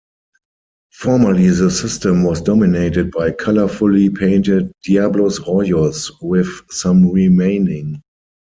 [0.93, 8.01] Formerly, the system was dominated by colorfully painted "diablos rojos", with some remaining.